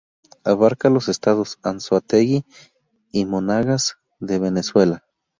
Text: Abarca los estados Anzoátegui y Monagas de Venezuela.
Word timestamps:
Abarca 0.45 0.89
los 0.89 1.09
estados 1.09 1.59
Anzoátegui 1.61 2.43
y 3.11 3.25
Monagas 3.25 3.97
de 4.19 4.39
Venezuela. 4.39 5.05